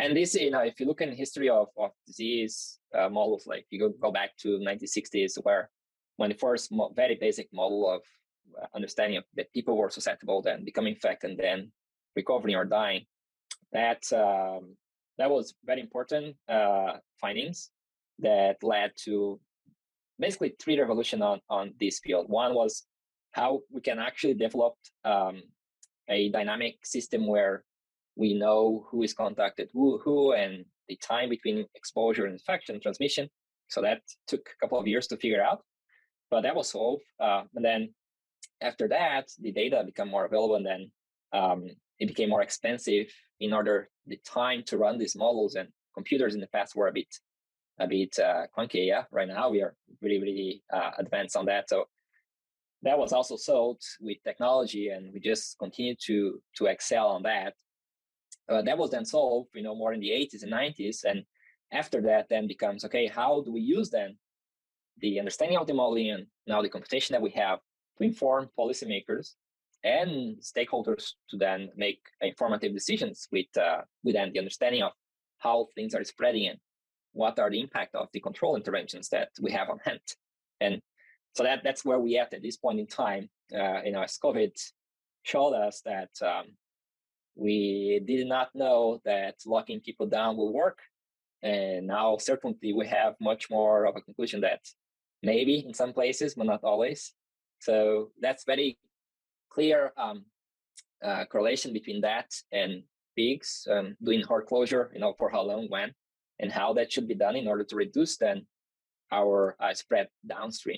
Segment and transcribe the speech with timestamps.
[0.00, 3.66] And this, you know, if you look in history of, of disease uh, models, like
[3.70, 5.70] you go, go back to 1960s, where
[6.16, 8.02] when the first mo- very basic model of
[8.60, 11.72] uh, understanding of that people were susceptible, then becoming infected, and then
[12.14, 13.06] recovering or dying,
[13.72, 14.76] that um,
[15.18, 17.70] that was very important uh, findings
[18.20, 19.40] that led to
[20.18, 22.28] basically three revolution on on this field.
[22.28, 22.84] One was
[23.32, 24.74] how we can actually develop
[25.04, 25.42] um,
[26.08, 27.64] a dynamic system where
[28.18, 33.28] we know who is contacted who, who and the time between exposure and infection transmission.
[33.68, 35.62] So that took a couple of years to figure out,
[36.30, 37.04] but that was solved.
[37.20, 37.94] Uh, and then
[38.60, 40.90] after that, the data became more available, and then
[41.32, 41.66] um,
[42.00, 43.06] it became more expensive
[43.40, 46.92] in order the time to run these models and computers in the past were a
[46.92, 47.14] bit
[47.80, 48.88] a bit uh, clunky.
[48.88, 51.68] Yeah, right now we are really really uh, advanced on that.
[51.68, 51.84] So
[52.82, 57.54] that was also solved with technology, and we just continue to to excel on that.
[58.48, 61.24] Uh, that was then solved, you know, more in the 80s and 90s, and
[61.72, 63.06] after that, then becomes okay.
[63.06, 64.16] How do we use then
[65.00, 67.60] the understanding of the modeling and now the computation that we have
[67.98, 69.34] to inform policymakers
[69.84, 74.92] and stakeholders to then make informative decisions with uh, with then the understanding of
[75.38, 76.58] how things are spreading and
[77.12, 80.00] what are the impact of the control interventions that we have on hand.
[80.60, 80.80] And
[81.34, 83.28] so that that's where we at at this point in time.
[83.54, 84.52] Uh, you know, as COVID
[85.22, 86.46] showed us that um,
[87.38, 90.78] we did not know that locking people down will work,
[91.42, 94.60] and now certainly we have much more of a conclusion that
[95.22, 97.12] maybe in some places, but not always.
[97.60, 98.78] So that's very
[99.50, 100.24] clear um,
[101.02, 102.82] uh, correlation between that and
[103.16, 105.92] pigs um, doing herd closure, you know, for how long, when,
[106.40, 108.46] and how that should be done in order to reduce then
[109.10, 110.66] our uh, spread downstream.